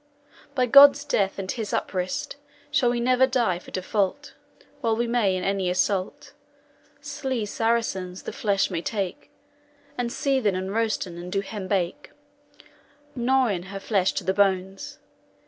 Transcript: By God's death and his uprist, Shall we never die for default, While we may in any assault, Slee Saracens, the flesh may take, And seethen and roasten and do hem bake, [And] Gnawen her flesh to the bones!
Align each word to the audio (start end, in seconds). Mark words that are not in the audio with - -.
By 0.55 0.65
God's 0.65 1.05
death 1.05 1.37
and 1.37 1.51
his 1.51 1.71
uprist, 1.73 2.35
Shall 2.71 2.89
we 2.89 2.99
never 2.99 3.27
die 3.27 3.59
for 3.59 3.69
default, 3.69 4.33
While 4.79 4.95
we 4.95 5.05
may 5.05 5.35
in 5.35 5.43
any 5.43 5.69
assault, 5.69 6.33
Slee 7.01 7.45
Saracens, 7.45 8.23
the 8.23 8.33
flesh 8.33 8.71
may 8.71 8.81
take, 8.81 9.29
And 9.99 10.11
seethen 10.11 10.55
and 10.55 10.71
roasten 10.71 11.19
and 11.19 11.31
do 11.31 11.41
hem 11.41 11.67
bake, 11.67 12.09
[And] 13.15 13.27
Gnawen 13.27 13.63
her 13.67 13.79
flesh 13.79 14.11
to 14.13 14.23
the 14.23 14.33
bones! 14.33 14.97